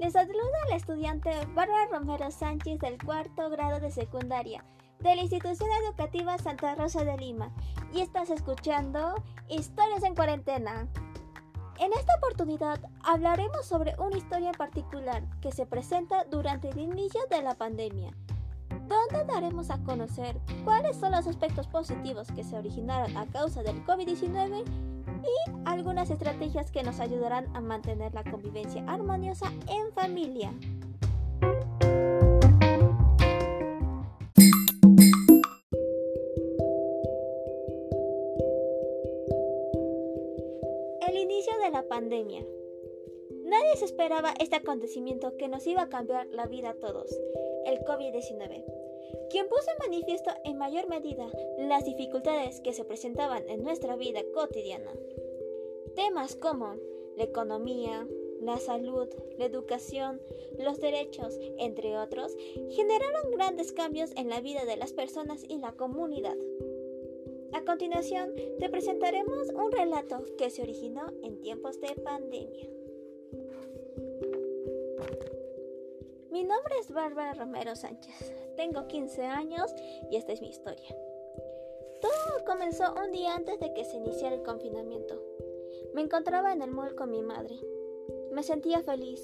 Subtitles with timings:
[0.00, 0.40] Les saluda
[0.70, 4.64] la estudiante Bárbara Romero Sánchez del cuarto grado de secundaria
[4.98, 7.52] de la institución educativa Santa Rosa de Lima
[7.92, 10.88] y estás escuchando Historias en cuarentena.
[11.78, 17.20] En esta oportunidad hablaremos sobre una historia en particular que se presenta durante el inicio
[17.28, 18.10] de la pandemia,
[18.70, 23.84] donde daremos a conocer cuáles son los aspectos positivos que se originaron a causa del
[23.84, 24.64] COVID-19
[25.22, 30.52] y algunas estrategias que nos ayudarán a mantener la convivencia armoniosa en familia.
[41.06, 42.44] El inicio de la pandemia.
[43.44, 47.10] Nadie se esperaba este acontecimiento que nos iba a cambiar la vida a todos,
[47.66, 48.79] el COVID-19
[49.30, 51.26] quien puso en manifiesto en mayor medida
[51.58, 54.92] las dificultades que se presentaban en nuestra vida cotidiana.
[55.94, 56.76] Temas como
[57.16, 58.06] la economía,
[58.40, 59.08] la salud,
[59.38, 60.20] la educación,
[60.58, 62.36] los derechos, entre otros,
[62.70, 66.36] generaron grandes cambios en la vida de las personas y la comunidad.
[67.52, 72.79] A continuación, te presentaremos un relato que se originó en tiempos de pandemia.
[76.40, 78.32] Mi nombre es Bárbara Romero Sánchez.
[78.56, 79.74] Tengo 15 años
[80.10, 80.88] y esta es mi historia.
[82.00, 85.22] Todo comenzó un día antes de que se iniciara el confinamiento.
[85.92, 87.60] Me encontraba en el mall con mi madre.
[88.32, 89.22] Me sentía feliz,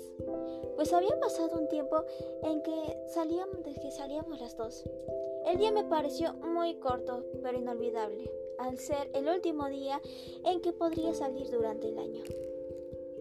[0.77, 2.05] pues había pasado un tiempo
[2.43, 4.85] en que salíamos, de que salíamos las dos.
[5.47, 10.03] El día me pareció muy corto, pero inolvidable, al ser el último día
[10.45, 12.25] en que podría salir durante el año.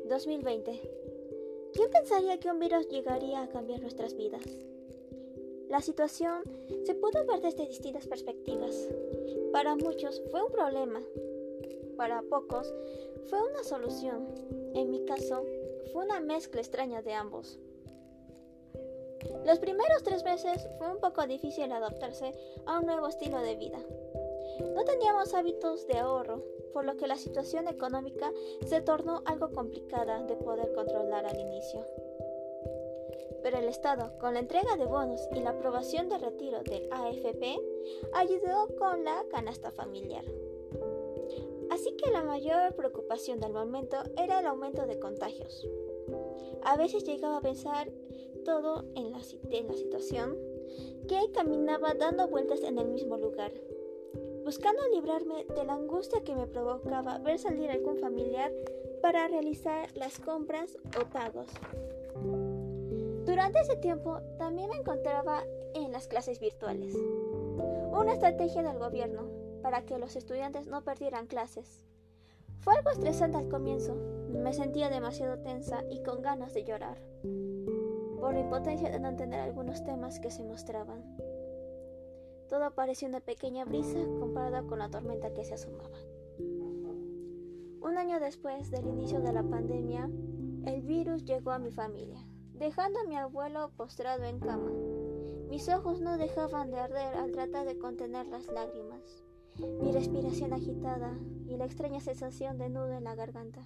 [0.10, 1.05] 2020.
[1.76, 4.46] ¿Quién pensaría que un virus llegaría a cambiar nuestras vidas?
[5.68, 6.42] La situación
[6.86, 8.88] se pudo ver desde distintas perspectivas.
[9.52, 11.02] Para muchos fue un problema,
[11.98, 12.74] para pocos
[13.26, 14.26] fue una solución.
[14.74, 15.44] En mi caso,
[15.92, 17.60] fue una mezcla extraña de ambos.
[19.46, 22.32] Los primeros tres meses fue un poco difícil adaptarse
[22.66, 23.80] a un nuevo estilo de vida.
[24.76, 28.32] No teníamos hábitos de ahorro, por lo que la situación económica
[28.66, 31.86] se tornó algo complicada de poder controlar al inicio.
[33.42, 37.60] Pero el Estado, con la entrega de bonos y la aprobación de retiro del AFP,
[38.14, 40.26] ayudó con la canasta familiar.
[41.70, 45.68] Así que la mayor preocupación del momento era el aumento de contagios.
[46.64, 47.92] A veces llegaba a pensar
[48.44, 49.20] todo en la,
[49.52, 50.38] en la situación
[51.08, 53.52] que caminaba dando vueltas en el mismo lugar,
[54.46, 58.52] buscando librarme de la angustia que me provocaba ver salir algún familiar
[59.02, 61.48] para realizar las compras o pagos.
[63.26, 66.94] Durante ese tiempo también me encontraba en las clases virtuales,
[67.92, 69.24] una estrategia del gobierno
[69.64, 71.84] para que los estudiantes no perdieran clases.
[72.60, 73.96] Fue algo estresante al comienzo,
[74.30, 77.00] me sentía demasiado tensa y con ganas de llorar,
[78.20, 81.04] por la impotencia de no entender algunos temas que se mostraban.
[82.50, 85.98] Todo parecía una pequeña brisa comparada con la tormenta que se asomaba.
[87.82, 90.10] Un año después del inicio de la pandemia,
[90.66, 94.72] el virus llegó a mi familia, dejando a mi abuelo postrado en cama.
[95.50, 99.24] Mis ojos no dejaban de arder al tratar de contener las lágrimas,
[99.82, 101.18] mi respiración agitada
[101.48, 103.62] y la extraña sensación de nudo en la garganta.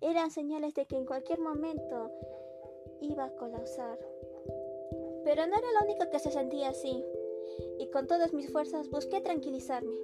[0.00, 2.10] Eran señales de que en cualquier momento
[3.00, 3.98] iba a colapsar.
[5.24, 7.02] Pero no era la única que se sentía así
[7.78, 9.96] y con todas mis fuerzas busqué tranquilizarme.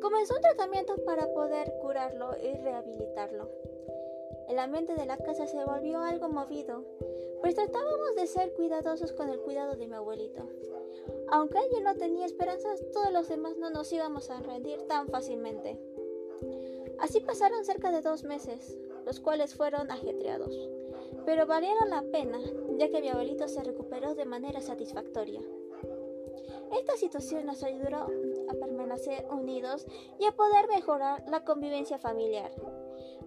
[0.00, 3.48] Comenzó un tratamiento para poder curarlo y rehabilitarlo.
[4.48, 6.84] El ambiente de la casa se volvió algo movido,
[7.40, 10.48] pues tratábamos de ser cuidadosos con el cuidado de mi abuelito.
[11.28, 15.78] Aunque ella no tenía esperanzas, todos los demás no nos íbamos a rendir tan fácilmente.
[16.98, 20.68] Así pasaron cerca de dos meses, los cuales fueron ajetreados,
[21.24, 22.38] pero valieron la pena,
[22.78, 25.40] ya que mi abuelito se recuperó de manera satisfactoria.
[26.72, 28.06] Esta situación nos ayudó
[28.48, 29.86] a permanecer unidos
[30.18, 32.50] y a poder mejorar la convivencia familiar,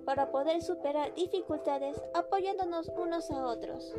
[0.06, 3.94] para poder superar dificultades apoyándonos unos a otros.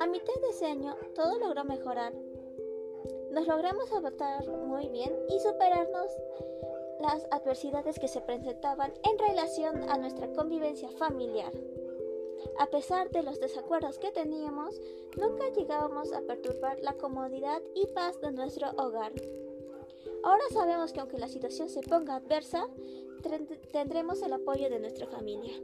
[0.00, 2.12] A mitad de ese año todo logró mejorar.
[3.30, 6.10] Nos logramos adaptar muy bien y superarnos
[7.00, 11.52] las adversidades que se presentaban en relación a nuestra convivencia familiar.
[12.58, 14.80] A pesar de los desacuerdos que teníamos,
[15.16, 19.12] nunca llegábamos a perturbar la comodidad y paz de nuestro hogar.
[20.22, 22.68] Ahora sabemos que aunque la situación se ponga adversa,
[23.72, 25.54] tendremos el apoyo de nuestra familia.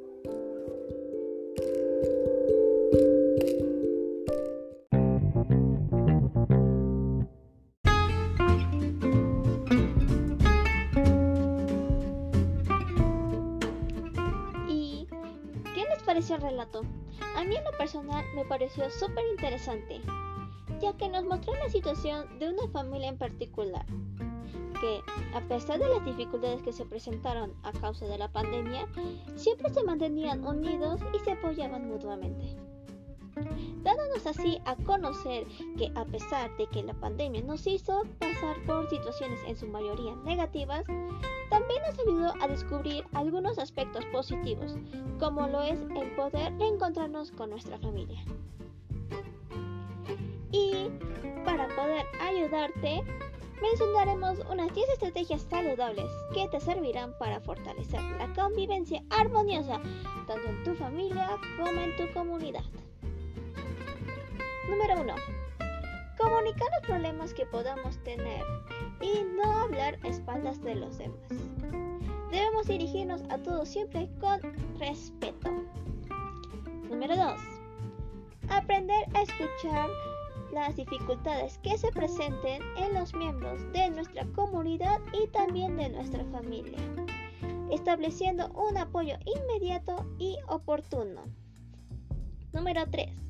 [16.08, 16.80] Pareció el relato?
[17.36, 20.00] A mí en lo personal me pareció súper interesante,
[20.80, 23.84] ya que nos mostró la situación de una familia en particular,
[24.80, 25.02] que
[25.34, 28.88] a pesar de las dificultades que se presentaron a causa de la pandemia,
[29.36, 32.56] siempre se mantenían unidos y se apoyaban mutuamente
[33.82, 35.46] dándonos así a conocer
[35.76, 40.14] que a pesar de que la pandemia nos hizo pasar por situaciones en su mayoría
[40.24, 40.84] negativas,
[41.50, 44.76] también nos ayudó a descubrir algunos aspectos positivos,
[45.18, 48.22] como lo es el poder reencontrarnos con nuestra familia.
[50.50, 50.88] Y
[51.44, 53.02] para poder ayudarte,
[53.60, 59.80] mencionaremos unas 10 estrategias saludables que te servirán para fortalecer la convivencia armoniosa
[60.26, 62.64] tanto en tu familia como en tu comunidad.
[64.68, 65.14] Número 1.
[66.18, 68.42] Comunicar los problemas que podamos tener
[69.00, 71.32] y no hablar espaldas de los demás.
[72.30, 74.40] Debemos dirigirnos a todos siempre con
[74.78, 75.50] respeto.
[76.90, 77.40] Número 2.
[78.50, 79.88] Aprender a escuchar
[80.52, 86.24] las dificultades que se presenten en los miembros de nuestra comunidad y también de nuestra
[86.26, 86.78] familia,
[87.70, 91.22] estableciendo un apoyo inmediato y oportuno.
[92.52, 93.27] Número 3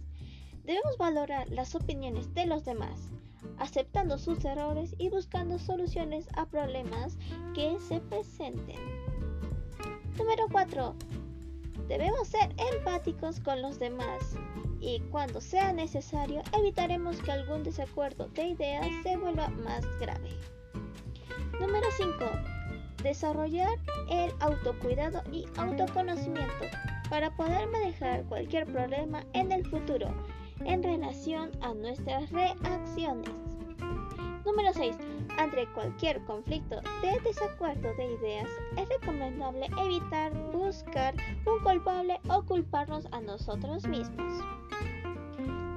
[0.69, 3.09] Debemos valorar las opiniones de los demás,
[3.57, 7.17] aceptando sus errores y buscando soluciones a problemas
[7.55, 8.77] que se presenten.
[10.19, 10.95] Número 4.
[11.89, 14.37] Debemos ser empáticos con los demás
[14.79, 20.37] y cuando sea necesario evitaremos que algún desacuerdo de ideas se vuelva más grave.
[21.59, 22.13] Número 5.
[23.03, 23.79] Desarrollar
[24.11, 26.67] el autocuidado y autoconocimiento
[27.09, 30.13] para poder manejar cualquier problema en el futuro
[30.65, 33.31] en relación a nuestras reacciones.
[34.45, 34.97] Número 6.
[35.37, 41.15] Ante cualquier conflicto de desacuerdo de ideas, es recomendable evitar buscar
[41.47, 44.43] un culpable o culparnos a nosotros mismos.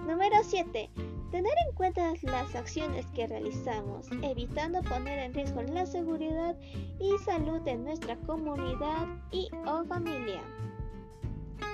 [0.07, 0.89] Número 7.
[1.31, 6.55] Tener en cuenta las acciones que realizamos, evitando poner en riesgo la seguridad
[6.99, 10.41] y salud de nuestra comunidad y o familia.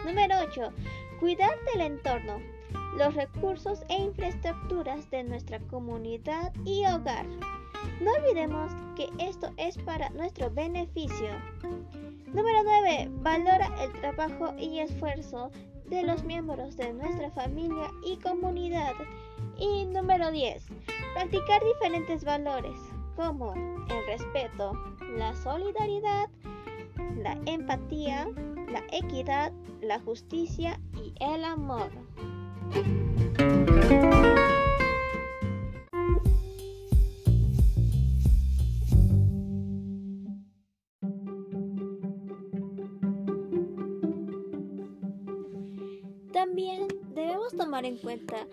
[0.05, 0.69] Número 8.
[1.19, 2.39] Cuidar del entorno,
[2.97, 7.25] los recursos e infraestructuras de nuestra comunidad y hogar.
[8.01, 11.29] No olvidemos que esto es para nuestro beneficio.
[12.33, 13.09] Número 9.
[13.21, 15.51] Valora el trabajo y esfuerzo
[15.85, 18.93] de los miembros de nuestra familia y comunidad.
[19.59, 20.65] Y número 10.
[21.13, 22.79] Practicar diferentes valores
[23.15, 24.73] como el respeto,
[25.17, 26.29] la solidaridad,
[27.15, 28.27] la empatía,
[28.71, 29.51] la equidad,
[29.81, 32.06] la justicia y el amor.
[46.33, 48.47] También debemos tomar en cuenta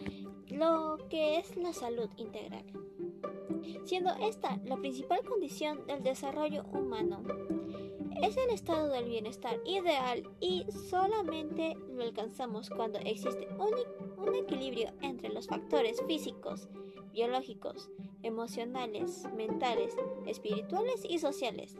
[0.49, 2.64] lo que es la salud integral,
[3.84, 7.22] siendo esta la principal condición del desarrollo humano
[8.22, 15.28] es el estado del bienestar ideal y solamente lo alcanzamos cuando existe un, equilibrio entre
[15.28, 16.69] los factores físicos,
[17.12, 17.90] biológicos,
[18.22, 19.96] emocionales, mentales,
[20.27, 21.77] espirituales y sociales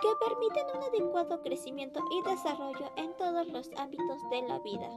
[0.00, 4.88] que permiten un adecuado crecimiento y desarrollo en todos los ámbitos de la vida.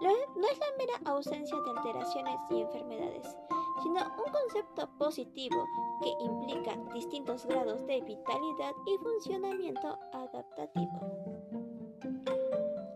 [0.00, 3.36] No es la mera ausencia de alteraciones y enfermedades,
[3.82, 5.64] sino un concepto positivo
[6.02, 11.00] que implica distintos grados de vitalidad y funcionamiento adaptativo.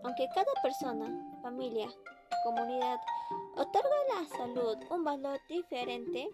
[0.03, 1.87] Aunque cada persona, familia,
[2.43, 2.99] comunidad
[3.55, 6.29] otorga a la salud un valor diferente,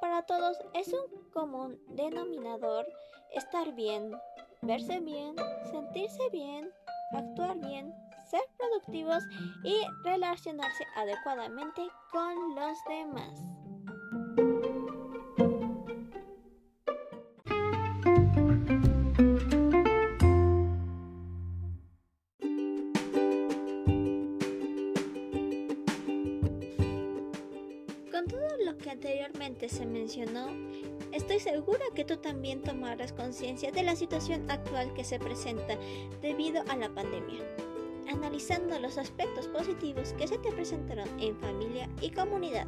[0.00, 2.86] para todos es un común denominador
[3.32, 4.12] estar bien,
[4.60, 5.36] verse bien,
[5.70, 6.70] sentirse bien,
[7.12, 7.94] actuar bien,
[8.28, 9.22] ser productivos
[9.64, 13.61] y relacionarse adecuadamente con los demás.
[29.02, 30.46] Anteriormente se mencionó,
[31.10, 35.76] estoy segura que tú también tomarás conciencia de la situación actual que se presenta
[36.20, 37.40] debido a la pandemia
[38.08, 42.66] analizando los aspectos positivos que se te presentaron en familia y comunidad.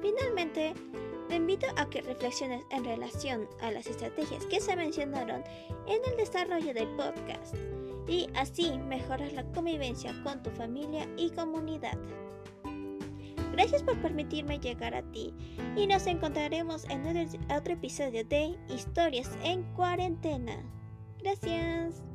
[0.00, 0.72] Finalmente,
[1.28, 5.42] te invito a que reflexiones en relación a las estrategias que se mencionaron
[5.86, 7.56] en el desarrollo del podcast
[8.06, 11.98] y así mejorar la convivencia con tu familia y comunidad.
[13.58, 15.34] Gracias por permitirme llegar a ti
[15.74, 17.04] y nos encontraremos en
[17.50, 20.62] otro episodio de Historias en cuarentena.
[21.18, 22.07] Gracias.